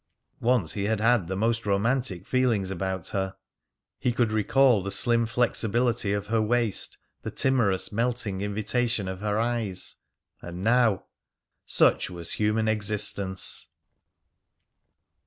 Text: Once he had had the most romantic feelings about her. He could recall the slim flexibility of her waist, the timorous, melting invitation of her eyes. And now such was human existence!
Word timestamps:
Once 0.39 0.73
he 0.73 0.85
had 0.85 0.99
had 0.99 1.27
the 1.27 1.35
most 1.35 1.63
romantic 1.63 2.25
feelings 2.25 2.71
about 2.71 3.09
her. 3.09 3.35
He 3.99 4.11
could 4.11 4.31
recall 4.31 4.81
the 4.81 4.89
slim 4.89 5.27
flexibility 5.27 6.11
of 6.11 6.25
her 6.25 6.41
waist, 6.41 6.97
the 7.21 7.29
timorous, 7.29 7.91
melting 7.91 8.41
invitation 8.41 9.07
of 9.07 9.19
her 9.21 9.37
eyes. 9.39 9.97
And 10.41 10.63
now 10.63 11.03
such 11.67 12.09
was 12.09 12.31
human 12.31 12.67
existence! 12.67 13.67